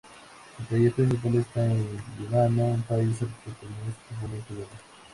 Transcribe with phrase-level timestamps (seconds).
[0.57, 4.67] Su taller principal está en Líbano, un país al que permanece profundamente unido.